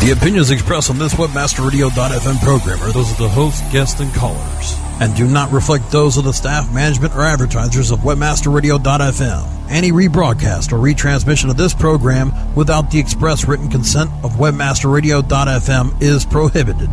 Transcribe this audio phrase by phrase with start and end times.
[0.00, 4.74] The opinions expressed on this WebmasterRadio.fm program are those of the host, guests, and callers,
[4.98, 9.68] and do not reflect those of the staff, management, or advertisers of WebmasterRadio.fm.
[9.68, 16.24] Any rebroadcast or retransmission of this program without the express written consent of WebmasterRadio.fm is
[16.24, 16.88] prohibited.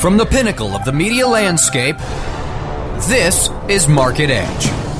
[0.00, 1.98] From the pinnacle of the media landscape,
[3.08, 4.91] this is Market Edge.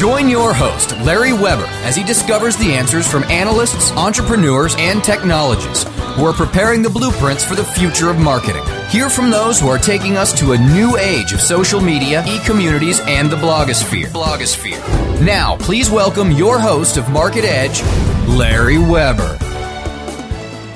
[0.00, 5.84] Join your host, Larry Weber, as he discovers the answers from analysts, entrepreneurs, and technologists
[6.16, 8.62] who are preparing the blueprints for the future of marketing.
[8.88, 12.40] Hear from those who are taking us to a new age of social media, e
[12.46, 14.06] communities, and the blogosphere.
[14.06, 14.80] Blogosphere.
[15.20, 17.82] Now, please welcome your host of Market Edge,
[18.26, 19.49] Larry Weber.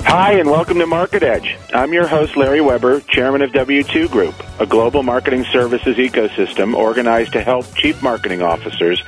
[0.07, 1.57] Hi, and welcome to Market Edge.
[1.73, 7.33] I'm your host, Larry Weber, chairman of W2 Group, a global marketing services ecosystem organized
[7.33, 9.01] to help chief marketing officers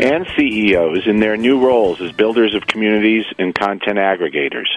[0.00, 4.68] and CEOs in their new roles as builders of communities and content aggregators.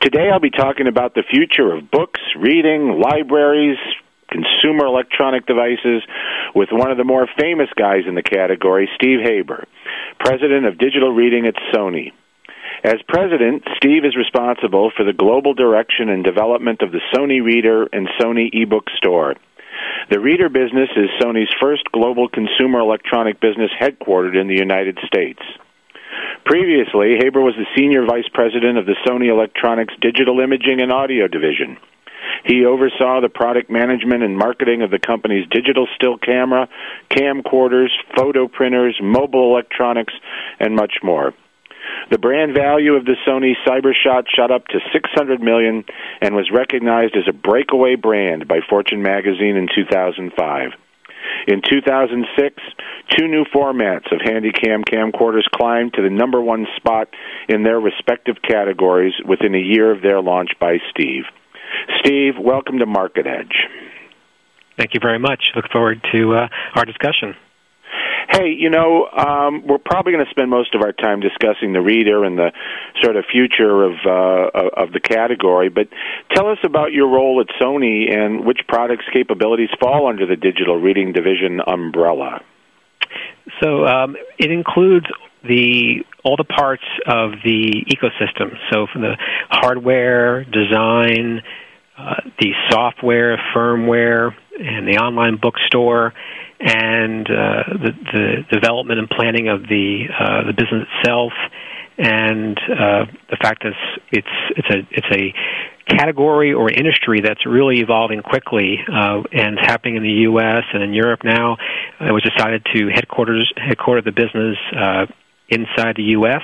[0.00, 3.78] Today, I'll be talking about the future of books, reading, libraries,
[4.28, 6.02] consumer electronic devices
[6.54, 9.66] with one of the more famous guys in the category, Steve Haber,
[10.20, 12.12] president of digital reading at Sony.
[12.84, 17.88] As president, Steve is responsible for the global direction and development of the Sony Reader
[17.90, 19.34] and Sony eBook Store.
[20.10, 25.40] The Reader business is Sony's first global consumer electronic business headquartered in the United States.
[26.44, 31.26] Previously, Haber was the senior vice president of the Sony Electronics Digital Imaging and Audio
[31.26, 31.78] division.
[32.44, 36.68] He oversaw the product management and marketing of the company's digital still camera,
[37.08, 40.12] camcorders, photo printers, mobile electronics,
[40.60, 41.32] and much more.
[42.10, 45.84] The brand value of the Sony CyberShot shot up to 600 million
[46.20, 50.70] and was recognized as a breakaway brand by Fortune magazine in 2005.
[51.46, 52.62] In 2006,
[53.16, 57.08] two new formats of Handycam camcorders climbed to the number one spot
[57.48, 61.24] in their respective categories within a year of their launch by Steve.
[62.00, 63.56] Steve, welcome to Market Edge.
[64.76, 65.52] Thank you very much.
[65.54, 67.36] Look forward to uh, our discussion.
[68.34, 71.80] Hey, you know, um, we're probably going to spend most of our time discussing the
[71.80, 72.50] reader and the
[73.00, 75.68] sort of future of uh, of the category.
[75.68, 75.86] But
[76.34, 80.80] tell us about your role at Sony and which products' capabilities fall under the digital
[80.80, 82.42] reading division umbrella.
[83.62, 85.06] So um, it includes
[85.44, 88.56] the all the parts of the ecosystem.
[88.72, 89.16] So from the
[89.48, 91.40] hardware, design,
[91.96, 96.14] uh, the software, firmware, and the online bookstore
[96.60, 101.32] and uh, the, the development and planning of the uh, the business itself,
[101.98, 103.72] and uh, the fact that
[104.10, 105.34] it's it's a it's a
[105.86, 110.64] category or industry that's really evolving quickly uh, and it's happening in the U.S.
[110.72, 111.56] and in Europe now.
[112.00, 115.06] It was decided to headquarters headquarter the business uh,
[115.48, 116.42] inside the U.S.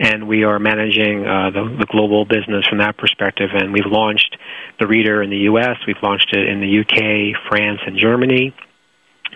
[0.00, 3.50] and we are managing uh, the, the global business from that perspective.
[3.54, 4.36] And we've launched
[4.80, 5.76] the reader in the U.S.
[5.86, 8.54] We've launched it in the U.K., France, and Germany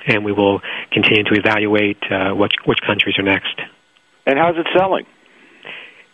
[0.09, 0.61] and we will
[0.93, 3.55] continue to evaluate uh, which, which countries are next.
[4.27, 5.07] And how's it selling?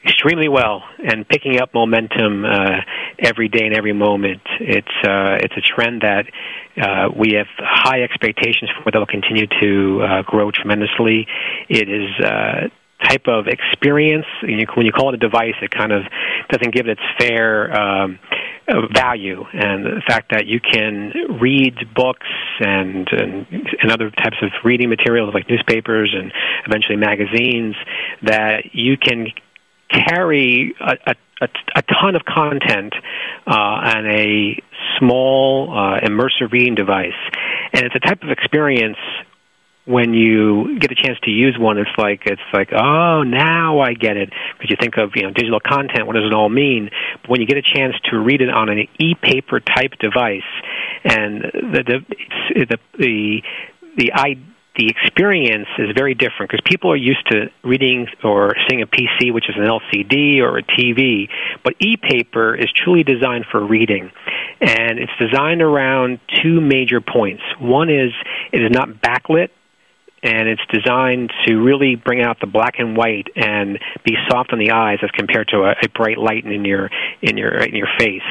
[0.06, 2.80] Extremely well, and picking up momentum uh,
[3.18, 4.42] every day and every moment.
[4.60, 6.26] It's uh, it's a trend that
[6.76, 11.26] uh, we have high expectations for that will continue to uh, grow tremendously.
[11.70, 12.68] It is uh,
[13.08, 14.26] type of experience.
[14.42, 16.02] When you call it a device, it kind of
[16.48, 18.18] doesn't give it its fair um,
[18.92, 19.44] value.
[19.52, 22.26] And the fact that you can read books
[22.60, 23.46] and, and
[23.80, 26.32] and other types of reading materials like newspapers and
[26.66, 27.76] eventually magazines,
[28.22, 29.28] that you can
[29.90, 31.14] carry a,
[31.76, 32.94] a ton of content
[33.46, 34.62] uh, on a
[34.98, 37.12] small uh, immersive reading device,
[37.72, 38.98] and it's a type of experience
[39.86, 43.92] when you get a chance to use one, it's like it's like oh now I
[43.92, 46.06] get it because you think of you know digital content.
[46.06, 46.90] What does it all mean?
[47.22, 50.42] But when you get a chance to read it on an e-paper type device,
[51.04, 53.42] and the the the the,
[53.96, 54.36] the I,
[54.76, 59.32] the experience is very different because people are used to reading or seeing a PC,
[59.32, 61.28] which is an LCD or a TV,
[61.62, 64.10] but e-paper is truly designed for reading,
[64.62, 67.42] and it's designed around two major points.
[67.60, 68.12] One is
[68.50, 69.50] it is not backlit
[70.24, 74.58] and it's designed to really bring out the black and white and be soft on
[74.58, 76.90] the eyes as compared to a, a bright light in your
[77.20, 78.22] in your in your face.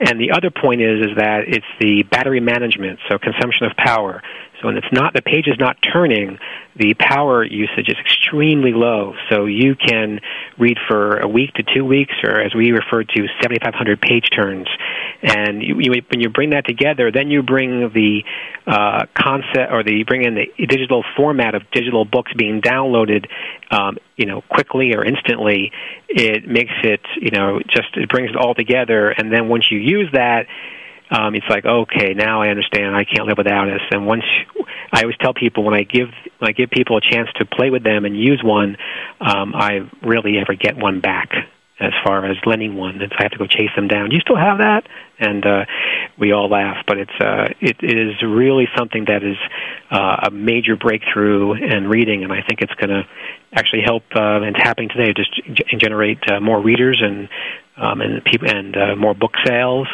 [0.00, 4.22] And the other point is is that it's the battery management, so consumption of power.
[4.60, 6.38] So when it's not the page is not turning,
[6.76, 9.14] the power usage is extremely low.
[9.30, 10.20] So you can
[10.58, 14.68] read for a week to two weeks, or as we refer to, 7,500 page turns.
[15.22, 18.24] And you, you, when you bring that together, then you bring the
[18.66, 23.26] uh, concept or the bring in the digital format of digital books being downloaded,
[23.70, 25.72] um, you know, quickly or instantly.
[26.08, 29.10] It makes it, you know, just it brings it all together.
[29.10, 30.46] And then once you use that
[31.10, 32.96] um, it's like okay, now I understand.
[32.96, 33.82] I can't live without this.
[33.90, 34.24] And once
[34.92, 36.08] I always tell people when I give
[36.38, 38.76] when I give people a chance to play with them and use one,
[39.20, 41.30] um, I rarely ever get one back.
[41.78, 44.08] As far as lending one, I have to go chase them down.
[44.08, 44.88] Do you still have that?
[45.18, 45.66] And uh,
[46.18, 49.36] we all laugh, but it's uh, it, it is really something that is
[49.90, 53.06] uh, a major breakthrough in reading, and I think it's going to
[53.52, 54.04] actually help.
[54.14, 57.28] Uh, and it's happening today, just g- generate uh, more readers and
[57.76, 59.86] um, and people and uh, more book sales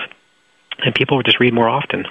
[0.84, 2.06] and people would just read more often.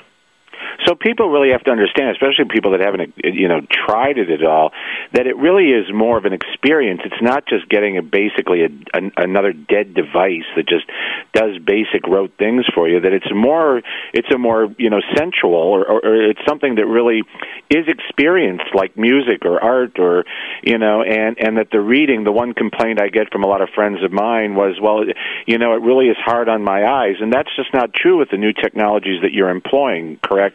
[0.86, 4.44] So people really have to understand, especially people that haven't, you know, tried it at
[4.44, 4.72] all,
[5.14, 7.02] that it really is more of an experience.
[7.06, 10.86] It's not just getting a basically a, an, another dead device that just
[11.34, 13.00] does basic rote things for you.
[13.00, 13.82] That it's more,
[14.14, 17.24] it's a more, you know, sensual, or, or, or it's something that really
[17.70, 20.26] is experienced, like music or art, or
[20.64, 22.24] you know, and and that the reading.
[22.24, 25.04] The one complaint I get from a lot of friends of mine was, well,
[25.46, 28.30] you know, it really is hard on my eyes, and that's just not true with
[28.30, 30.20] the new technologies that you're employing.
[30.24, 30.51] Correct?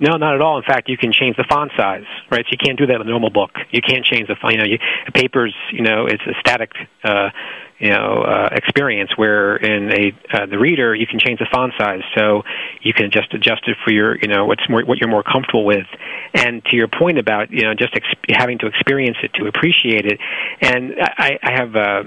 [0.00, 0.58] No, not at all.
[0.58, 2.44] In fact, you can change the font size, right?
[2.44, 3.50] So you can't do that with a normal book.
[3.70, 4.54] You can't change the font.
[4.54, 4.78] You know, you,
[5.12, 5.54] papers.
[5.72, 6.72] You know, it's a static.
[7.02, 7.30] Uh,
[7.78, 11.72] you know, uh, experience where in a uh, the reader you can change the font
[11.78, 12.42] size, so
[12.82, 15.64] you can just adjust it for your, you know, what's more what you're more comfortable
[15.64, 15.86] with.
[16.34, 20.06] And to your point about you know just ex- having to experience it to appreciate
[20.06, 20.18] it,
[20.60, 21.76] and I, I have.
[21.76, 22.02] Uh,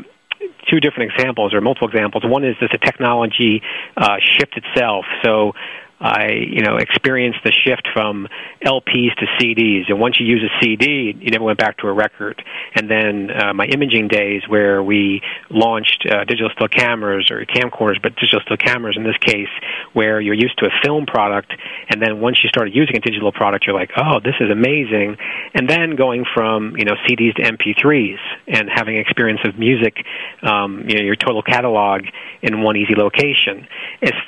[0.69, 2.23] two different examples or multiple examples.
[2.25, 3.61] One is that the technology
[3.97, 5.05] uh, shift itself.
[5.23, 5.53] So
[6.01, 8.27] I, you know, experienced the shift from
[8.65, 9.83] LPs to CDs.
[9.87, 12.43] And once you use a CD, you never went back to a record.
[12.75, 15.21] And then uh, my imaging days, where we
[15.51, 19.49] launched uh, digital still cameras or camcorders, but digital still cameras in this case,
[19.93, 21.53] where you're used to a film product,
[21.89, 25.17] and then once you started using a digital product, you're like, oh, this is amazing.
[25.53, 28.17] And then going from you know CDs to MP3s
[28.47, 29.97] and having experience of music,
[30.41, 32.05] um, you know, your total catalog
[32.41, 33.67] in one easy location.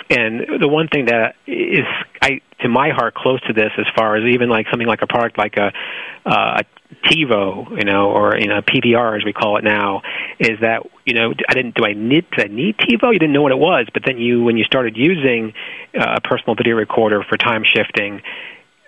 [0.09, 1.85] And the one thing that is
[2.21, 5.07] I to my heart close to this as far as even like something like a
[5.07, 5.71] product like a
[6.25, 6.63] uh, a
[7.07, 10.01] TiVo, you know, or you know PVR as we call it now,
[10.39, 13.13] is that you know I didn't do I need did I need TiVo?
[13.13, 15.53] You didn't know what it was, but then you when you started using
[15.97, 18.21] uh, a personal video recorder for time shifting,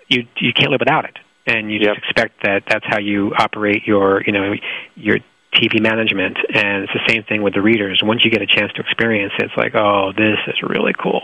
[0.08, 3.86] you you can't live without it, and you just expect that that's how you operate
[3.86, 4.54] your you know
[4.94, 5.18] your
[5.52, 8.00] TV management, and it's the same thing with the readers.
[8.04, 11.22] Once you get a chance to experience it, it's like, oh, this is really cool.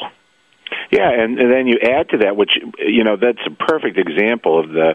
[0.90, 4.58] Yeah, and, and then you add to that, which you know that's a perfect example
[4.58, 4.94] of the,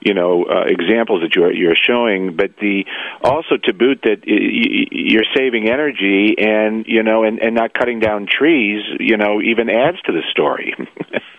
[0.00, 2.36] you know, uh, examples that you're you're showing.
[2.36, 2.84] But the
[3.22, 8.26] also to boot that you're saving energy and you know and and not cutting down
[8.26, 10.74] trees, you know, even adds to the story.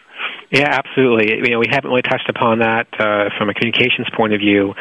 [0.50, 1.36] Yeah, absolutely.
[1.36, 4.76] You know, we haven't really touched upon that uh, from a communications point of view,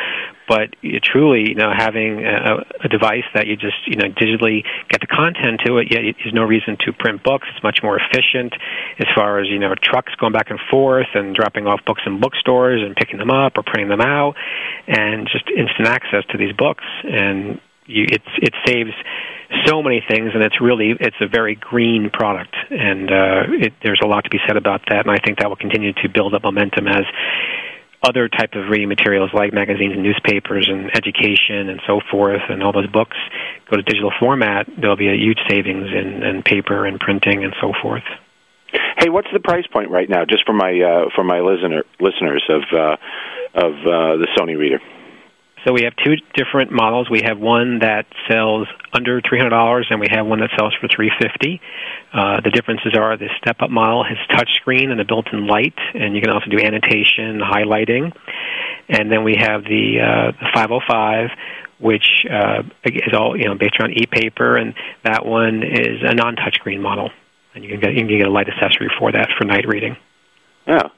[0.48, 0.70] but
[1.02, 5.08] truly, you know, having a, a device that you just, you know, digitally get the
[5.08, 7.48] content to it, yet there's no reason to print books.
[7.52, 8.54] It's much more efficient
[9.00, 12.20] as far as, you know, trucks going back and forth and dropping off books in
[12.20, 14.36] bookstores and picking them up or printing them out,
[14.86, 16.84] and just instant access to these books.
[17.02, 18.92] And you, it's, it saves
[19.66, 24.00] so many things, and it's really it's a very green product, and uh, it, there's
[24.02, 26.34] a lot to be said about that, and I think that will continue to build
[26.34, 27.04] up momentum as
[28.02, 32.62] other type of reading materials like magazines and newspapers and education and so forth and
[32.62, 33.16] all those books
[33.70, 37.54] go to digital format, there'll be a huge savings in, in paper and printing and
[37.60, 38.04] so forth.
[38.98, 42.44] Hey, what's the price point right now, just for my uh, for my listener listeners
[42.48, 42.96] of uh,
[43.54, 44.80] of uh, the Sony Reader?
[45.64, 47.10] So we have two different models.
[47.10, 51.60] We have one that sells under $300, and we have one that sells for 350.
[52.12, 56.20] Uh, the differences are the step-up model has touchscreen and a built-in light, and you
[56.20, 58.12] can also do annotation, highlighting.
[58.88, 61.30] And then we have the, uh, the 505,
[61.78, 66.80] which uh, is all you know based around e-paper, and that one is a non-touchscreen
[66.80, 67.10] model,
[67.54, 69.96] and you can get you can get a light accessory for that for night reading.
[70.66, 70.88] Yeah.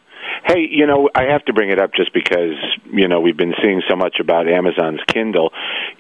[0.49, 2.57] Hey, you know, I have to bring it up just because,
[2.91, 5.53] you know, we've been seeing so much about Amazon's Kindle.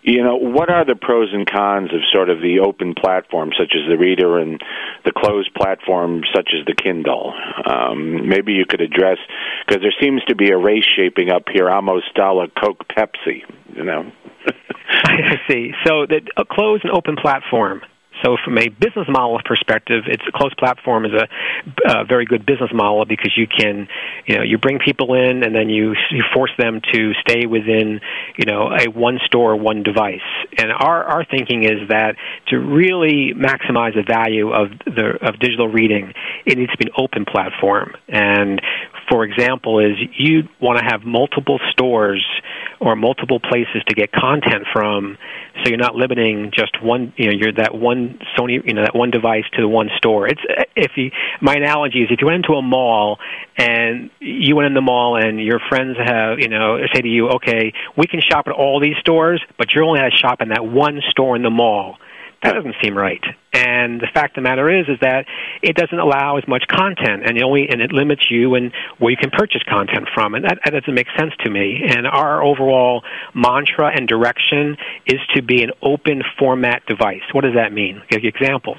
[0.02, 3.74] You know, what are the pros and cons of sort of the open platform, such
[3.76, 4.58] as the Reader, and
[5.04, 7.34] the closed platform, such as the Kindle?
[7.66, 9.18] Um, maybe you could address,
[9.66, 13.44] because there seems to be a race shaping up here, almost a la Coke Pepsi,
[13.76, 14.10] you know?
[15.04, 15.72] I see.
[15.84, 17.82] So, the, closed and open platform
[18.22, 21.28] So, from a business model perspective, it's a closed platform is a,
[22.00, 23.88] a very good business model because you can,
[24.26, 28.00] you know, you bring people in and then you you force them to stay within,
[28.36, 30.20] you know, a one store, one device.
[30.56, 32.16] And our our thinking is that
[32.48, 36.12] to really maximize the value of the of digital reading,
[36.46, 37.94] it needs to be an open platform.
[38.08, 38.60] And
[39.10, 42.24] for example, is you want to have multiple stores
[42.80, 45.16] or multiple places to get content from,
[45.56, 47.12] so you're not limiting just one.
[47.16, 50.28] You know, you're that one Sony, you know, that one device to the one store.
[50.28, 50.40] It's
[50.76, 51.10] if you.
[51.40, 53.18] My analogy is if you went into a mall
[53.56, 57.28] and you went in the mall and your friends have, you know, say to you,
[57.30, 60.48] okay, we can shop at all these stores, but you're only going to shop in
[60.50, 61.98] that one store in the mall
[62.42, 63.22] that doesn't seem right.
[63.52, 65.26] And the fact of the matter is, is that
[65.60, 69.10] it doesn't allow as much content, and it only and it limits you and where
[69.10, 71.82] you can purchase content from, and that, that doesn't make sense to me.
[71.88, 73.02] And our overall
[73.34, 74.76] mantra and direction
[75.06, 77.22] is to be an open format device.
[77.32, 78.02] What does that mean?
[78.08, 78.78] Give you examples.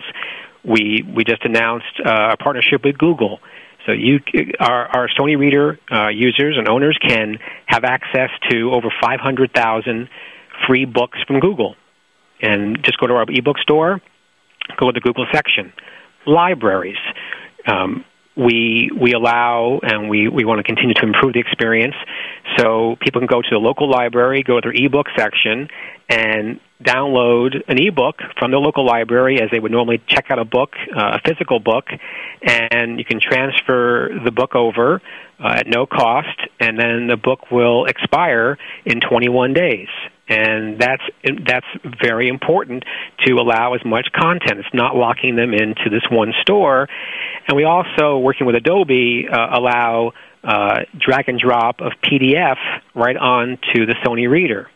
[0.63, 3.39] We we just announced uh, a partnership with Google.
[3.85, 4.19] So you,
[4.59, 10.09] our, our Sony Reader uh, users and owners can have access to over 500,000
[10.67, 11.75] free books from Google
[12.41, 14.01] and just go to our ebook store,
[14.77, 15.73] go to the Google section.
[16.25, 16.97] Libraries.
[17.65, 18.05] Um,
[18.39, 21.95] we we allow and we, we want to continue to improve the experience.
[22.57, 25.67] So people can go to the local library, go to their ebook section,
[26.07, 30.45] and download an ebook from their local library as they would normally check out a
[30.45, 31.87] book, uh, a physical book,
[32.41, 35.01] and you can transfer the book over
[35.43, 39.87] uh, at no cost, and then the book will expire in 21 days
[40.29, 41.03] and that's
[41.45, 41.65] that's
[42.01, 42.85] very important
[43.25, 44.59] to allow as much content.
[44.59, 46.87] It's not locking them into this one store,
[47.47, 52.57] and we also working with Adobe uh, allow uh, drag and drop of PDF
[52.95, 54.69] right onto the Sony Reader.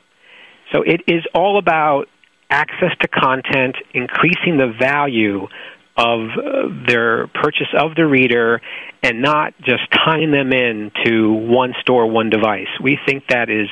[0.72, 2.08] So it is all about
[2.50, 5.48] access to content, increasing the value
[5.96, 8.62] of uh, their purchase of the reader
[9.04, 12.68] and not just tying them in to one store, one device.
[12.82, 13.70] We think that is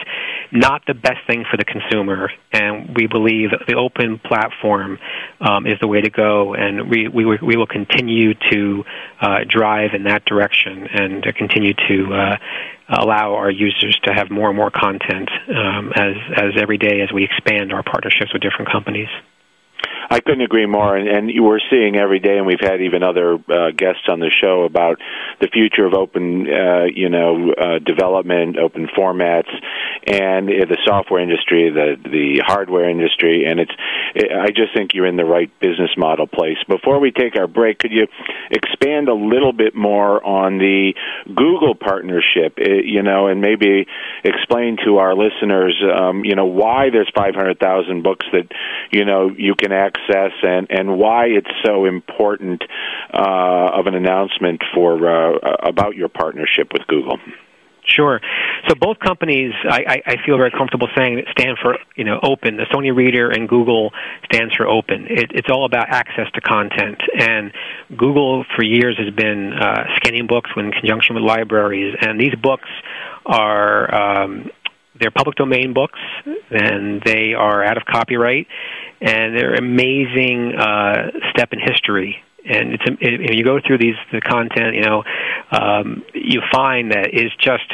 [0.51, 4.99] not the best thing for the consumer, and we believe the open platform
[5.39, 8.83] um, is the way to go, and we, we, we will continue to
[9.21, 12.37] uh, drive in that direction and continue to uh,
[12.89, 17.11] allow our users to have more and more content um, as, as every day as
[17.13, 19.09] we expand our partnerships with different companies.
[20.09, 23.35] I couldn't agree more, and, and we're seeing every day, and we've had even other
[23.35, 24.99] uh, guests on the show about
[25.39, 29.49] the future of open, uh, you know, uh, development, open formats,
[30.05, 33.71] and uh, the software industry, the the hardware industry, and it's.
[34.13, 36.57] It, I just think you're in the right business model place.
[36.67, 38.07] Before we take our break, could you
[38.49, 40.93] expand a little bit more on the
[41.27, 42.57] Google partnership?
[42.57, 43.87] It, uh, you know, and maybe
[44.25, 48.47] explain to our listeners, um, you know, why there's 500,000 books that
[48.91, 52.63] you know you can access and, and why it's so important
[53.13, 57.17] uh, of an announcement for uh, about your partnership with Google.
[57.85, 58.21] Sure.
[58.67, 62.57] So both companies, I, I feel very comfortable saying, stand for you know open.
[62.57, 63.91] The Sony Reader and Google
[64.31, 65.07] stands for open.
[65.09, 67.51] It, it's all about access to content, and
[67.97, 72.69] Google for years has been uh, scanning books in conjunction with libraries, and these books
[73.25, 74.49] are um,
[75.01, 75.99] they're public domain books,
[76.51, 78.47] and they are out of copyright,
[79.01, 82.23] and they're amazing uh, step in history.
[82.43, 85.03] And it's it, you go through these the content you know
[85.51, 87.71] um, you find that it's just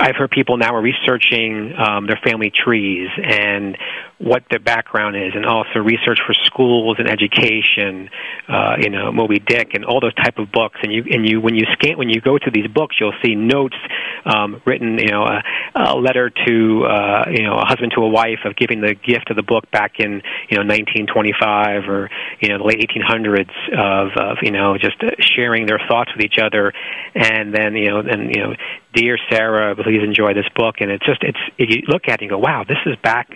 [0.00, 3.76] I've heard people now are researching um, their family trees and
[4.18, 8.08] what their background is, and also research for schools and education,
[8.48, 10.78] uh, you know, Moby Dick and all those type of books.
[10.82, 13.34] And you and you when you scan when you go to these books, you'll see
[13.34, 13.76] notes
[14.24, 15.42] um, written, you know, a,
[15.74, 19.28] a letter to uh, you know a husband to a wife of giving the gift
[19.30, 22.08] of the book back in you know 1925 or
[22.40, 26.38] you know the late 1800s of, of you know just sharing their thoughts with each
[26.42, 26.72] other,
[27.14, 28.54] and then you know and you know
[28.94, 30.76] dear Sarah, please enjoy this book.
[30.80, 33.28] And it's just it's you look at it and you go, wow, this is back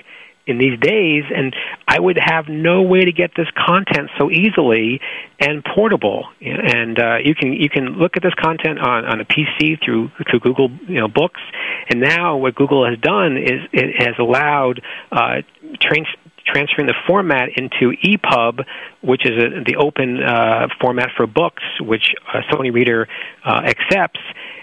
[0.51, 1.55] in these days, and
[1.87, 5.01] I would have no way to get this content so easily
[5.39, 6.27] and portable.
[6.41, 10.11] And uh, you can you can look at this content on, on a PC through
[10.29, 11.41] through Google you know Books,
[11.89, 15.43] and now what Google has done is it has allowed uh,
[15.81, 16.17] trans-
[16.47, 18.65] transferring the format into EPUB,
[19.03, 22.13] which is a, the open uh, format for books, which
[22.53, 23.09] Sony Reader
[23.45, 24.21] uh, accepts.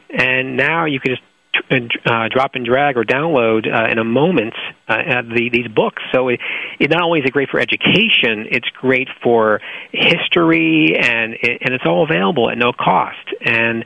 [0.10, 1.22] And now you can just
[1.72, 4.54] uh, drop and drag or download uh, in a moment
[4.88, 6.02] uh, the, these books.
[6.14, 6.40] So it,
[6.80, 9.62] it not only is it great for education, it's great for
[9.92, 13.18] history, and it, and it's all available at no cost.
[13.42, 13.86] And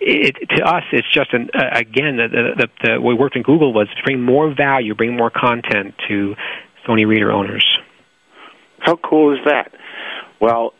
[0.00, 3.42] it, to us, it's just an uh, again the, the, the, the we worked in
[3.42, 6.34] Google was to bring more value, bring more content to
[6.86, 7.66] Sony Reader owners.
[8.78, 9.72] How cool is that?
[10.40, 10.72] Well,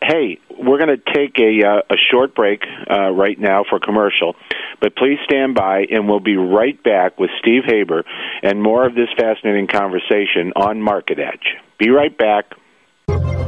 [0.91, 4.37] to take a, uh, a short break uh, right now for commercial,
[4.81, 8.05] but please stand by and we'll be right back with Steve Haber
[8.43, 11.57] and more of this fascinating conversation on Market Edge.
[11.79, 12.53] Be right back.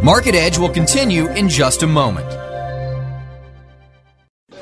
[0.03, 2.52] Market Edge will continue in just a moment.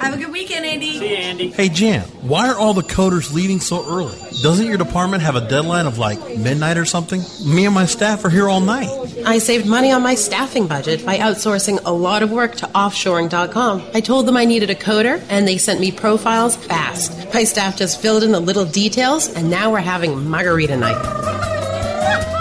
[0.00, 0.98] Have a good weekend, Andy.
[0.98, 1.50] See you, Andy.
[1.50, 4.16] Hey, Jan, why are all the coders leaving so early?
[4.42, 7.22] Doesn't your department have a deadline of like midnight or something?
[7.44, 8.88] Me and my staff are here all night.
[9.26, 13.90] I saved money on my staffing budget by outsourcing a lot of work to offshoring.com.
[13.92, 17.12] I told them I needed a coder, and they sent me profiles fast.
[17.34, 20.96] My staff just filled in the little details, and now we're having margarita night.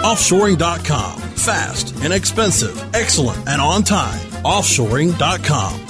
[0.02, 1.20] Offshoring.com.
[1.20, 4.18] Fast, inexpensive, excellent, and on time.
[4.44, 5.89] Offshoring.com.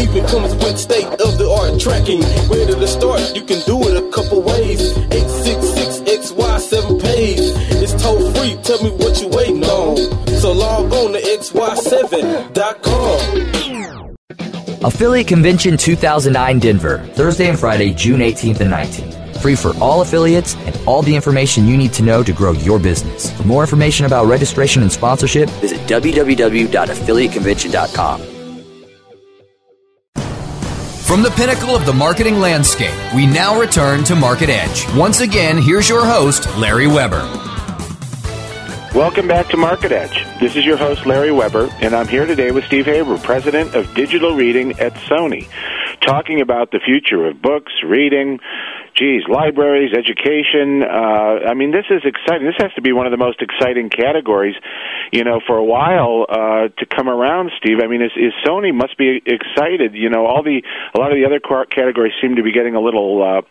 [0.11, 2.21] Even comes with state of the art tracking.
[2.49, 3.33] Where to start?
[3.33, 4.91] You can do it a couple ways.
[5.07, 7.53] 866 XY7 pays.
[7.81, 8.57] It's toll free.
[8.61, 9.95] Tell me what you waiting on.
[10.39, 14.15] So log on to XY7.com.
[14.83, 19.37] Affiliate Convention 2009 Denver, Thursday and Friday, June 18th and 19th.
[19.37, 22.79] Free for all affiliates and all the information you need to know to grow your
[22.79, 23.31] business.
[23.31, 28.40] For more information about registration and sponsorship, visit www.affiliateconvention.com.
[31.11, 34.85] From the pinnacle of the marketing landscape, we now return to Market Edge.
[34.95, 37.19] Once again, here's your host, Larry Weber.
[38.95, 40.25] Welcome back to Market Edge.
[40.39, 43.93] This is your host, Larry Weber, and I'm here today with Steve Haber, President of
[43.93, 45.49] Digital Reading at Sony,
[45.99, 48.39] talking about the future of books, reading,
[48.95, 50.83] geez, libraries, education.
[50.83, 52.45] Uh, I mean, this is exciting.
[52.45, 54.55] This has to be one of the most exciting categories,
[55.11, 57.51] you know, for a while uh, to come around.
[57.57, 59.93] Steve, I mean, is, is Sony must be excited.
[59.93, 60.61] You know, all the
[60.93, 63.41] a lot of the other categories seem to be getting a little uh,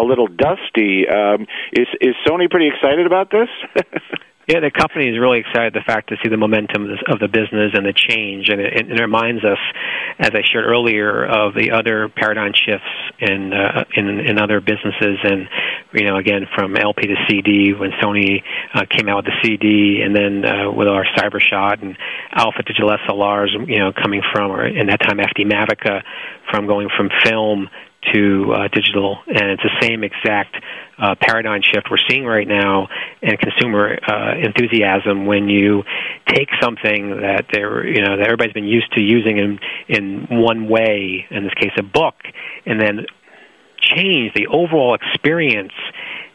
[0.00, 1.08] a little dusty.
[1.08, 3.48] Um, is is Sony pretty excited about this?
[4.48, 7.76] Yeah, the company is really excited the fact to see the momentum of the business
[7.76, 9.60] and the change, and it, it reminds us,
[10.18, 12.88] as I shared earlier, of the other paradigm shifts
[13.20, 15.52] in uh, in in other businesses, and
[15.92, 18.40] you know, again from LP to CD when Sony
[18.72, 21.98] uh, came out with the CD, and then uh, with our CyberShot and
[22.32, 26.00] Alpha Digital SLRs, you know, coming from, or in that time FD Mavica,
[26.50, 27.68] from going from film
[28.12, 30.56] to uh, digital, and it's the same exact
[30.98, 32.88] uh, paradigm shift we're seeing right now
[33.22, 35.26] in consumer uh, enthusiasm.
[35.26, 35.82] When you
[36.26, 39.58] take something that they're you know that everybody's been used to using in
[39.88, 42.14] in one way, in this case a book,
[42.66, 43.06] and then
[43.80, 45.72] change the overall experience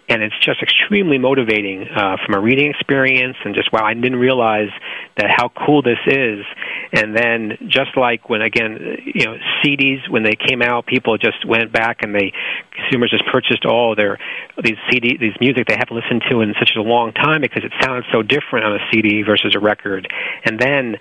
[0.10, 4.20] and it's just extremely motivating uh, from a reading experience and just wow I didn't
[4.20, 4.70] realize
[5.18, 6.46] that how cool this is.
[6.92, 11.46] And then just like when again you know CDs when they came out people just
[11.46, 12.34] went back and they
[12.72, 14.20] consumers just purchased all their
[14.64, 17.72] these CD these music they haven't listened to in such a long time because it
[17.82, 20.12] sounded so different on a CD versus a record.
[20.46, 20.98] And then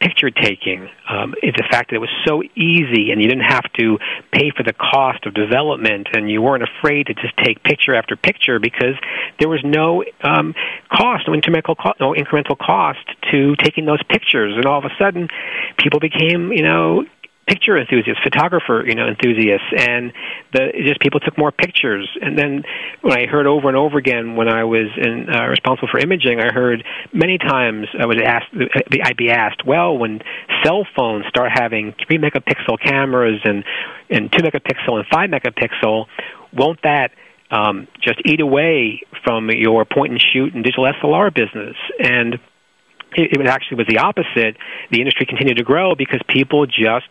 [0.00, 3.64] picture taking um, is the fact that it was so easy and you didn't have
[3.78, 3.98] to
[4.32, 8.16] pay for the cost of development and you weren't afraid to just take picture after
[8.16, 8.94] picture because
[9.38, 10.54] there was no um,
[10.92, 12.98] cost, no incremental, cost, no incremental cost
[13.30, 14.54] to taking those pictures.
[14.56, 15.28] And all of a sudden,
[15.78, 17.04] people became, you know,
[17.46, 20.12] picture enthusiasts, photographer, you know, enthusiasts, and
[20.52, 22.08] the just people took more pictures.
[22.20, 22.64] And then
[23.02, 26.40] when I heard over and over again when I was in, uh, responsible for imaging,
[26.40, 28.46] I heard many times I was asked,
[29.02, 30.20] I'd be asked, well, when
[30.64, 33.64] cell phones start having three megapixel cameras and
[34.10, 36.06] and two megapixel and five megapixel,
[36.52, 37.10] won't that
[37.50, 41.76] um, just eat away from your point and shoot and digital SLR business?
[41.98, 42.38] And
[43.14, 44.56] it, it actually was the opposite.
[44.90, 47.08] The industry continued to grow because people just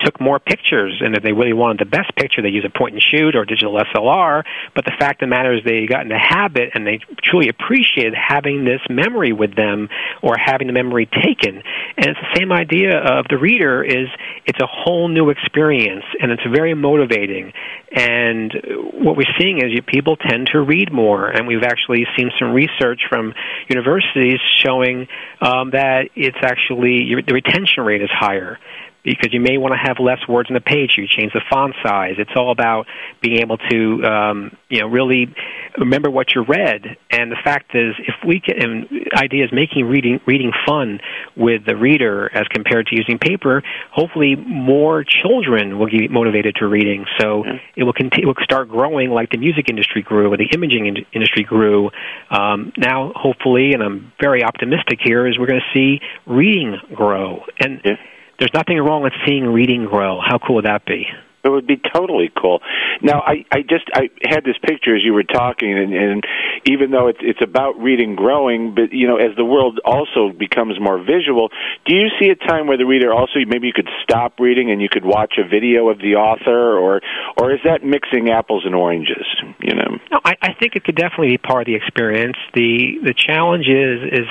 [0.00, 2.94] took more pictures, and if they really wanted the best picture, they use a point
[2.94, 4.44] and shoot or digital SLR.
[4.74, 7.48] But the fact of the matter is, they got in the habit, and they truly
[7.48, 9.88] appreciated having this memory with them
[10.22, 11.62] or having the memory taken.
[11.96, 14.08] And it's the same idea of the reader is
[14.44, 17.52] it's a whole new experience, and it's very motivating.
[17.90, 18.52] And
[18.92, 23.02] what we're seeing is people tend to read more, and we've actually seen some research
[23.08, 23.32] from
[23.68, 25.08] universities showing
[25.40, 28.58] um, that it's actually the retention rate is higher
[29.06, 30.94] because you may want to have less words on the page.
[30.98, 32.14] You change the font size.
[32.18, 32.86] It's all about
[33.22, 35.32] being able to, um, you know, really
[35.78, 36.96] remember what you read.
[37.10, 41.00] And the fact is, if we can, and idea is making reading reading fun
[41.36, 43.62] with the reader as compared to using paper.
[43.92, 47.06] Hopefully, more children will get motivated to reading.
[47.20, 47.44] So
[47.76, 50.86] it will continue, it will start growing like the music industry grew or the imaging
[50.86, 51.90] in- industry grew.
[52.30, 57.44] Um, now, hopefully, and I'm very optimistic here, is we're going to see reading grow
[57.60, 57.80] and.
[57.84, 57.94] Yeah
[58.38, 60.20] there's nothing wrong with seeing reading grow.
[60.20, 61.06] How cool would that be?
[61.46, 62.60] It would be totally cool.
[63.02, 66.24] Now, I, I just I had this picture as you were talking, and, and
[66.66, 70.80] even though it's it's about reading growing, but you know, as the world also becomes
[70.80, 71.50] more visual,
[71.86, 74.82] do you see a time where the reader also maybe you could stop reading and
[74.82, 77.00] you could watch a video of the author, or
[77.38, 79.26] or is that mixing apples and oranges?
[79.60, 82.36] You know, no, I, I think it could definitely be part of the experience.
[82.54, 84.26] the The challenge is is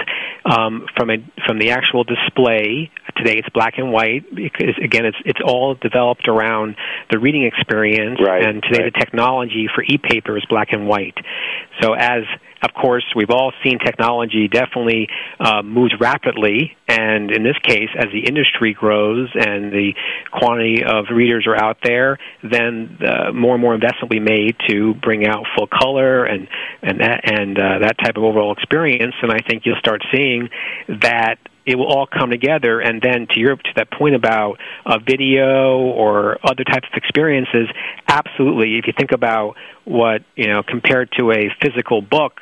[0.45, 2.91] um, from a from the actual display.
[3.15, 6.75] Today, it's black and white because again, it's it's all developed around
[7.11, 8.93] the reading experience, right, and today right.
[8.93, 11.17] the technology for e-paper is black and white.
[11.81, 12.23] So as
[12.65, 15.07] of course, we've all seen technology definitely
[15.39, 19.93] uh, moves rapidly, and in this case, as the industry grows and the
[20.31, 24.55] quantity of readers are out there, then uh, more and more investment will be made
[24.67, 26.47] to bring out full color and
[26.81, 29.13] and that and uh, that type of overall experience.
[29.21, 30.49] And I think you'll start seeing
[30.87, 32.79] that it will all come together.
[32.79, 37.67] And then to your to that point about a video or other types of experiences
[38.07, 38.77] absolutely.
[38.77, 42.39] If you think about what you know compared to a physical book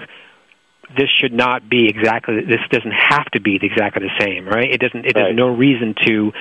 [0.95, 4.71] this should not be exactly this doesn't have to be exactly the same right?
[4.71, 5.23] It doesn't it, right.
[5.25, 6.31] there's no reason to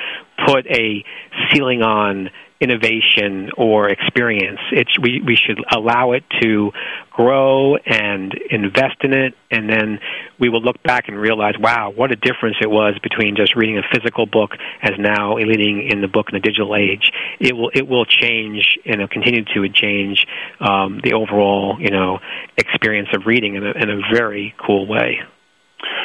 [0.47, 1.05] put a
[1.51, 2.31] ceiling on
[2.63, 4.61] innovation or experience.
[5.03, 6.71] We, we should allow it to
[7.11, 9.99] grow and invest in it, and then
[10.39, 13.79] we will look back and realize, wow, what a difference it was between just reading
[13.79, 17.11] a physical book as now reading in the book in the digital age.
[17.41, 20.25] It will it will change and it'll continue to change
[20.61, 22.21] um, the overall you know
[22.57, 25.21] experience of reading in a, in a very cool way.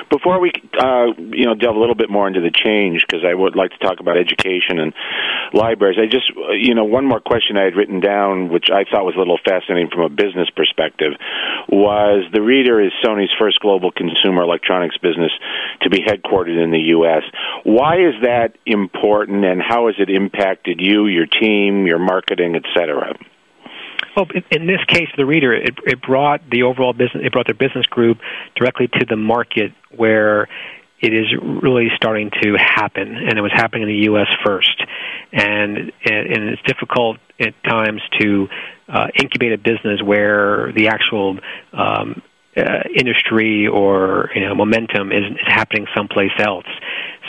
[0.10, 3.34] Before we, uh, you know, delve a little bit more into the change, because I
[3.34, 4.94] would like to talk about education and
[5.54, 5.98] libraries.
[6.00, 9.06] I just, uh, you know, one more question I had written down, which I thought
[9.06, 11.14] was a little fascinating from a business perspective,
[11.70, 15.32] was the reader is Sony's first global consumer electronics business
[15.82, 17.24] to be headquartered in the U.S.
[17.64, 22.64] Why is that important, and how has it impacted you, your team, your marketing, et
[22.74, 23.18] cetera?
[24.16, 27.56] Well, in this case, the reader it, it brought the overall business, it brought their
[27.56, 28.20] business group
[28.56, 30.48] directly to the market where
[31.00, 34.28] it is really starting to happen, and it was happening in the U.S.
[34.44, 34.84] first,
[35.32, 38.48] and and it's difficult at times to
[38.90, 41.38] uh, incubate a business where the actual
[41.74, 42.22] um,
[42.58, 46.66] uh, industry or you know momentum is, is happening someplace else.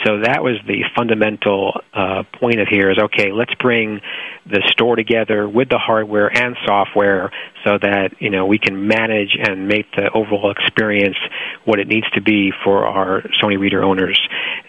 [0.05, 3.99] So that was the fundamental uh, point of here is okay, let's bring
[4.45, 7.31] the store together with the hardware and software
[7.65, 11.17] so that you know we can manage and make the overall experience
[11.65, 14.19] what it needs to be for our Sony reader owners.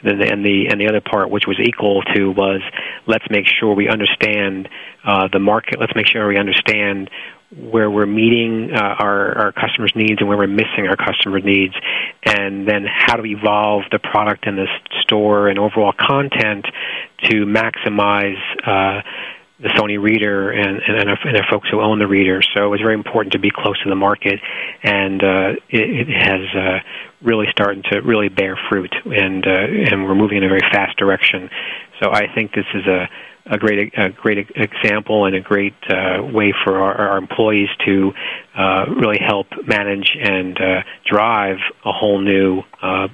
[0.03, 2.61] And the and the, and the other part, which was equal to, was
[3.07, 4.69] let's make sure we understand
[5.05, 5.79] uh, the market.
[5.79, 7.09] Let's make sure we understand
[7.57, 11.75] where we're meeting uh, our, our customers' needs and where we're missing our customer needs,
[12.25, 14.67] and then how to evolve the product in the
[15.03, 16.65] store and overall content
[17.25, 19.03] to maximize uh,
[19.59, 22.41] the Sony reader and, and, and, the folks who own the reader.
[22.55, 24.41] So it was very important to be close to the market,
[24.83, 26.79] and uh, it, it has uh,
[27.21, 30.97] really started to really bear fruit, and uh, and we're moving in a very fast
[30.97, 31.51] direction.
[32.01, 33.11] So I think this is a
[33.47, 38.13] a great a great example and a great uh, way for our, our employees to
[38.57, 43.09] uh, really help manage and uh, drive a whole new uh,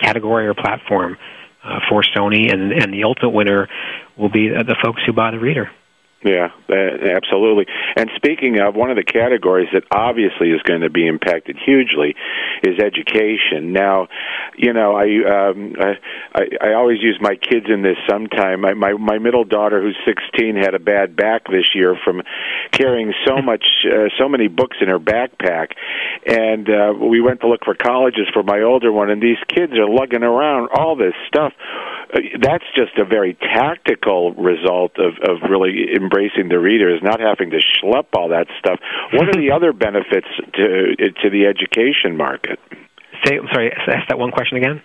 [0.00, 1.16] category or platform
[1.64, 3.68] uh, for Sony, and and the ultimate winner
[4.16, 5.70] will be the folks who buy the reader.
[6.24, 7.66] Yeah, absolutely.
[7.96, 12.14] And speaking of, one of the categories that obviously is going to be impacted hugely
[12.62, 13.72] is education.
[13.72, 14.06] Now,
[14.56, 15.74] you know, I um,
[16.32, 17.96] I, I always use my kids in this.
[18.08, 22.22] Sometime, my, my my middle daughter, who's 16, had a bad back this year from
[22.70, 25.72] carrying so much, uh, so many books in her backpack,
[26.24, 29.72] and uh, we went to look for colleges for my older one, and these kids
[29.72, 31.52] are lugging around all this stuff.
[32.12, 37.20] Uh, that's just a very tactical result of of really embracing the reader is not
[37.20, 38.78] having to schlep all that stuff.
[39.12, 42.58] What are the other benefits to to the education market?
[43.24, 44.82] Say, I'm sorry, ask that one question again.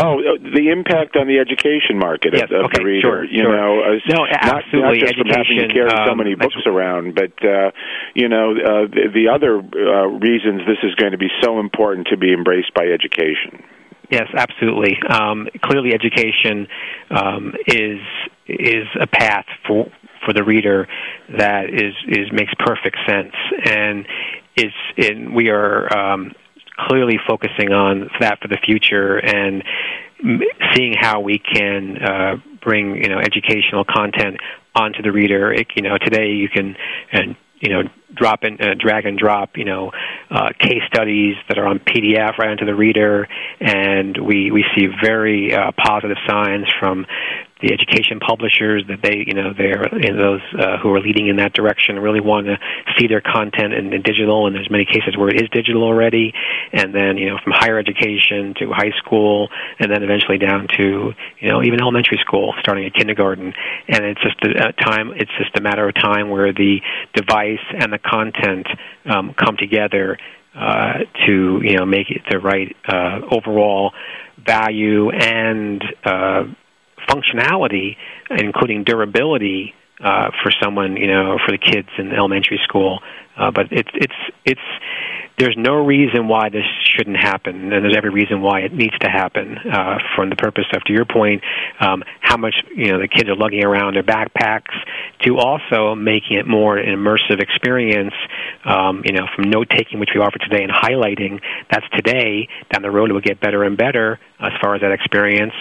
[0.00, 3.02] Oh, uh, the impact on the education market yes, of, of okay, the reader.
[3.02, 3.52] Sure, you sure.
[3.52, 4.80] know, no, not, absolutely.
[4.80, 7.70] not just education, from having to carry so um, many books around, but uh,
[8.14, 12.08] you know, uh, the, the other uh, reasons this is going to be so important
[12.08, 13.60] to be embraced by education.
[14.10, 14.96] Yes, absolutely.
[15.08, 16.66] Um, clearly, education
[17.10, 18.00] um, is
[18.46, 19.90] is a path for
[20.24, 20.88] for the reader
[21.36, 23.34] that is is makes perfect sense,
[23.66, 24.06] and
[24.56, 26.32] is in we are um,
[26.88, 29.62] clearly focusing on that for the future and
[30.74, 34.38] seeing how we can uh, bring you know educational content
[34.74, 35.52] onto the reader.
[35.52, 36.76] It, you know, today you can
[37.12, 37.82] and you know
[38.14, 39.92] drop and uh, drag and drop you know
[40.30, 43.28] uh, case studies that are on PDF right onto the reader,
[43.60, 47.06] and we we see very uh, positive signs from
[47.60, 51.36] the education publishers that they, you know, they're in those uh, who are leading in
[51.36, 52.56] that direction really want to
[52.98, 56.32] see their content in, in digital, and there's many cases where it is digital already,
[56.72, 61.12] and then you know from higher education to high school, and then eventually down to
[61.40, 63.52] you know even elementary school, starting at kindergarten,
[63.88, 66.80] and it's just a time, it's just a matter of time where the
[67.14, 68.66] device and the content
[69.06, 70.16] um, come together
[70.54, 73.92] uh, to you know make it the right uh, overall
[74.44, 76.44] value and uh,
[77.08, 77.96] functionality,
[78.30, 83.00] including durability, uh, for someone, you know, for the kids in elementary school.
[83.38, 84.60] Uh, but it's it's it's
[85.38, 89.08] there's no reason why this shouldn't happen, and there's every reason why it needs to
[89.08, 89.56] happen.
[89.56, 91.42] Uh, from the purpose of, to your point,
[91.80, 94.74] um, how much you know the kids are lugging around their backpacks,
[95.24, 98.14] to also making it more an immersive experience.
[98.64, 101.40] Um, you know, from note taking, which we offer today, and highlighting.
[101.70, 102.48] That's today.
[102.72, 105.54] Down the road, it will get better and better as far as that experience,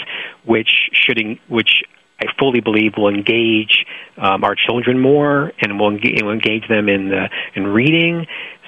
[0.43, 1.83] which should which
[2.19, 3.85] I fully believe will engage
[4.17, 8.25] um, our children more and will engage, will engage them in the in reading.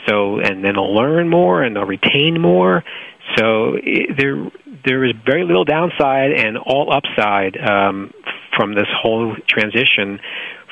[0.08, 2.84] So and then they'll learn more and they'll retain more.
[3.38, 4.52] So it, there
[4.86, 8.14] there is very little downside and all upside um,
[8.56, 10.20] from this whole transition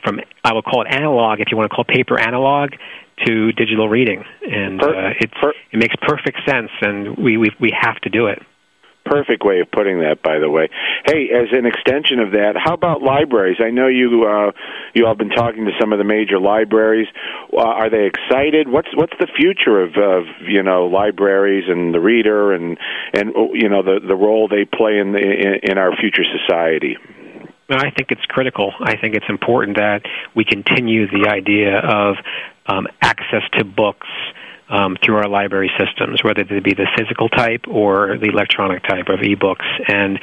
[0.04, 2.72] from I will call it analog if you want to call paper analog
[3.26, 5.32] to digital reading, and uh, it
[5.72, 8.40] it makes perfect sense, and we we we have to do it
[9.10, 10.70] perfect way of putting that by the way.
[11.06, 13.58] Hey as an extension of that how about libraries?
[13.60, 14.52] I know you uh
[14.94, 17.08] you all have been talking to some of the major libraries.
[17.52, 18.68] Uh, are they excited?
[18.68, 22.78] What's what's the future of of you know libraries and the reader and
[23.14, 26.98] and you know the the role they play in the in, in our future society?
[27.70, 28.72] I think it's critical.
[28.80, 30.04] I think it's important that
[30.36, 32.16] we continue the idea of
[32.66, 34.08] um, access to books
[34.70, 39.08] um, through our library systems, whether they be the physical type or the electronic type
[39.08, 39.66] of ebooks.
[39.88, 40.20] And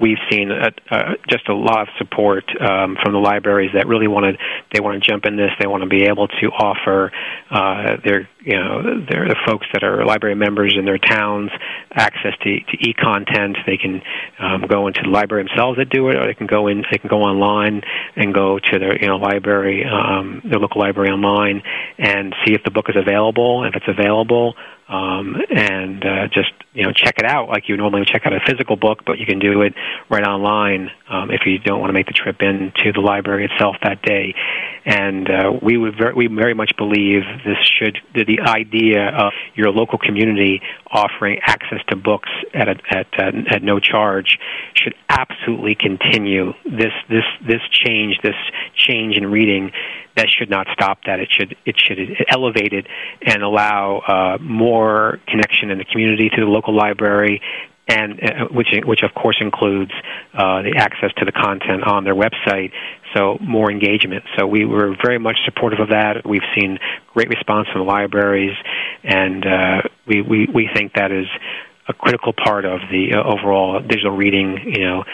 [0.00, 4.06] we've seen a, a, just a lot of support um, from the libraries that really
[4.06, 5.50] want to they want to jump in this.
[5.58, 7.10] They want to be able to offer
[7.50, 11.50] uh, their you know their the folks that are library members in their towns
[11.92, 13.56] access to, to e content.
[13.66, 14.02] They can
[14.38, 16.98] um, go into the library themselves that do it, or they can go in they
[16.98, 17.82] can go online
[18.14, 21.62] and go to their you know library um, their local library online
[21.98, 23.64] and see if the book is available.
[23.64, 24.54] If it's available,
[24.88, 28.32] um, and uh, just you know check it out like you normally would check out
[28.32, 29.74] a physical book, but you can do it
[30.08, 33.76] right online um, if you don't want to make the trip into the library itself
[33.82, 34.34] that day.
[34.86, 39.70] And uh, we would ver- we very much believe this should the, idea of your
[39.70, 44.38] local community offering access to books at a, at uh, at no charge
[44.74, 46.52] should absolutely continue.
[46.64, 48.36] This this this change this
[48.74, 49.72] change in reading
[50.18, 51.20] that should not stop that.
[51.20, 51.98] It should it should
[52.28, 52.86] elevate it
[53.22, 54.77] and allow uh, more
[55.26, 57.40] connection in the community to the local library,
[57.88, 59.92] and uh, which which of course includes
[60.34, 62.72] uh, the access to the content on their website.
[63.14, 64.24] So more engagement.
[64.36, 66.26] So we were very much supportive of that.
[66.26, 66.78] We've seen
[67.14, 68.56] great response from the libraries,
[69.02, 71.26] and uh, we, we we think that is
[71.88, 75.04] a critical part of the uh, overall digital reading, you know,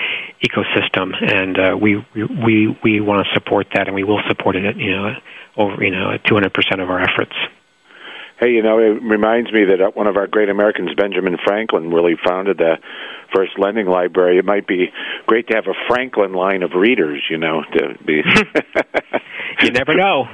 [0.44, 4.77] ecosystem, and uh, we we we want to support that, and we will support it,
[4.77, 5.14] you know,
[5.57, 7.35] over you know, 200 percent of our efforts.
[8.40, 11.90] Hey, you know, it reminds me that uh, one of our great Americans, Benjamin Franklin,
[11.90, 12.79] really founded the
[13.35, 14.38] first lending library.
[14.38, 14.90] It might be
[15.27, 18.23] great to have a Franklin line of readers, you know, to be.
[19.62, 20.25] you never know.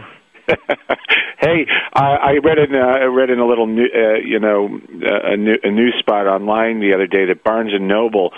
[1.39, 4.81] hey, I, I read in uh, I read in a little new, uh, you know
[5.07, 8.33] uh, a, new, a news spot online the other day that Barnes and Noble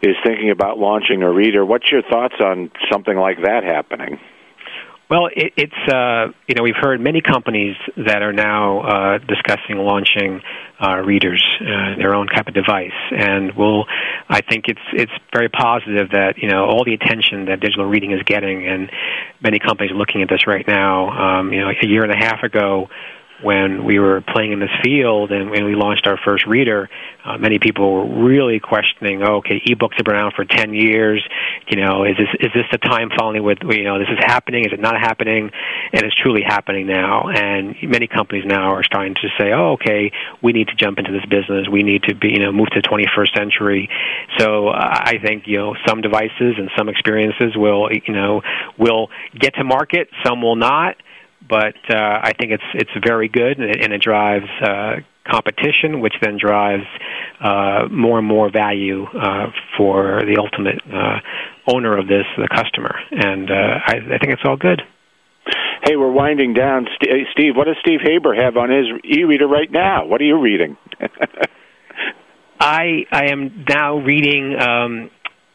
[0.00, 1.66] is thinking about launching a reader.
[1.66, 4.18] What's your thoughts on something like that happening?
[5.10, 9.78] Well, it, it's uh, you know we've heard many companies that are now uh, discussing
[9.78, 10.42] launching
[10.80, 13.86] uh, readers, uh, their own type of device, and we'll.
[14.28, 18.12] I think it's it's very positive that you know all the attention that digital reading
[18.12, 18.90] is getting, and
[19.42, 21.08] many companies are looking at this right now.
[21.08, 22.88] Um, you know, a year and a half ago,
[23.42, 26.88] when we were playing in this field and when we launched our first reader,
[27.24, 31.26] uh, many people were really questioning, oh, okay, ebooks have been around for 10 years.
[31.68, 34.64] You know, is this, is this the time finally with, you know, this is happening?
[34.64, 35.50] Is it not happening?
[35.92, 37.28] And it's truly happening now.
[37.28, 40.10] And many companies now are starting to say, oh, okay,
[40.42, 41.68] we need to jump into this business.
[41.68, 43.88] We need to be, you know, move to the 21st century.
[44.38, 48.42] So uh, I think, you know, some devices and some experiences will, you know,
[48.78, 50.08] will get to market.
[50.24, 50.96] Some will not
[51.46, 54.96] but uh, I think it's it's very good, and it, and it drives uh,
[55.28, 56.86] competition, which then drives
[57.40, 61.20] uh, more and more value uh, for the ultimate uh,
[61.66, 62.98] owner of this, the customer.
[63.10, 64.82] And uh, I, I think it's all good.
[65.84, 66.86] Hey, we're winding down.
[67.32, 70.06] Steve, what does Steve Haber have on his e-reader right now?
[70.06, 70.76] What are you reading?
[72.60, 75.10] I I am now reading um,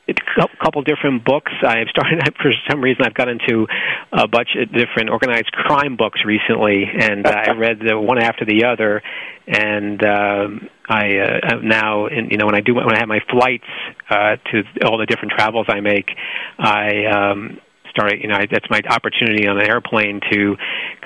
[0.07, 1.51] a couple different books.
[1.65, 3.67] I've started for some reason I've got into
[4.11, 8.65] a bunch of different organized crime books recently, and I read the one after the
[8.65, 9.01] other.
[9.47, 13.19] And um, I uh, now, in, you know, when I do when I have my
[13.29, 13.67] flights
[14.09, 16.09] uh, to all the different travels I make,
[16.57, 17.59] I um,
[17.93, 20.58] start you know that's my opportunity on an airplane to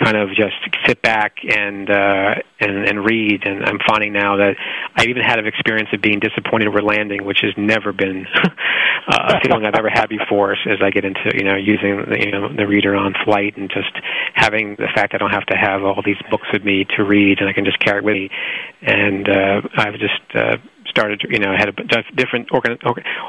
[0.02, 3.44] kind of just sit back and uh and and read.
[3.46, 4.56] And I'm finding now that
[4.96, 8.26] I even had an experience of being disappointed over landing which has never been
[9.08, 12.32] a feeling I've ever had before as I get into you know using the, you
[12.32, 13.92] know the reader on flight and just
[14.34, 17.40] having the fact I don't have to have all these books with me to read
[17.40, 18.30] and I can just carry it with me.
[18.82, 20.58] And uh I've just uh
[20.98, 22.78] started, you know, had a different organ,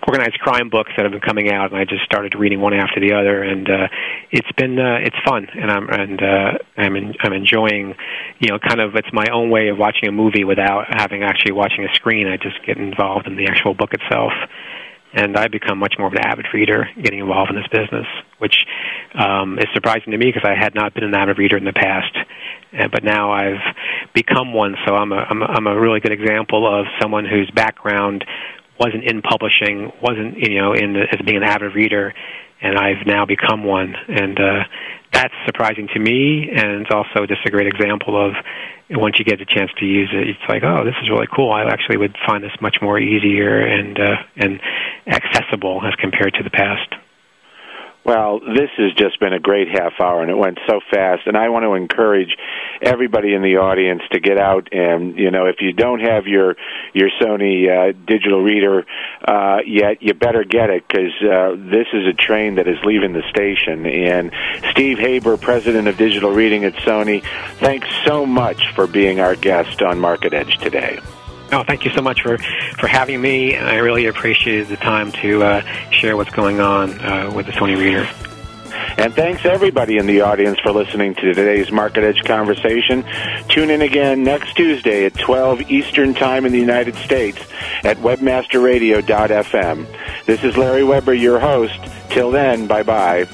[0.06, 2.98] organized crime books that have been coming out, and I just started reading one after
[2.98, 3.88] the other, and uh,
[4.30, 7.94] it's been uh, it's fun, and I'm and uh, I'm in, I'm enjoying,
[8.38, 11.52] you know, kind of it's my own way of watching a movie without having actually
[11.52, 12.26] watching a screen.
[12.26, 14.32] I just get involved in the actual book itself
[15.12, 18.06] and I've become much more of an avid reader, getting involved in this business,
[18.38, 18.54] which
[19.14, 21.72] um, is surprising to me because I had not been an avid reader in the
[21.72, 22.14] past,
[22.78, 23.74] uh, but now I've
[24.14, 24.76] become one.
[24.86, 28.24] So I'm a, I'm a I'm a really good example of someone whose background
[28.78, 32.14] wasn't in publishing, wasn't you know in the, as being an avid reader,
[32.60, 34.64] and I've now become one, and uh,
[35.12, 38.34] that's surprising to me, and it's also just a great example of
[38.90, 41.52] once you get a chance to use it, it's like, oh, this is really cool.
[41.52, 44.60] I actually would find this much more easier and uh, and
[45.06, 46.94] accessible as compared to the past.
[48.04, 51.26] Well, this has just been a great half hour, and it went so fast.
[51.26, 52.34] And I want to encourage
[52.80, 56.56] everybody in the audience to get out and, you know, if you don't have your
[56.94, 58.86] your Sony uh, digital reader
[59.26, 63.12] uh, yet, you better get it because uh, this is a train that is leaving
[63.12, 63.84] the station.
[63.84, 64.32] And
[64.70, 67.22] Steve Haber, president of digital reading at Sony,
[67.58, 70.98] thanks so much for being our guest on Market Edge today.
[71.50, 72.36] Oh, thank you so much for,
[72.78, 73.56] for having me.
[73.56, 77.76] I really appreciated the time to uh, share what's going on uh, with the Sony
[77.76, 78.06] Reader.
[78.98, 83.04] And thanks everybody in the audience for listening to today's Market Edge conversation.
[83.48, 87.38] Tune in again next Tuesday at 12 Eastern Time in the United States
[87.84, 89.86] at webmasterradio.fm.
[90.26, 91.78] This is Larry Weber, your host.
[92.10, 93.26] Till then, bye bye.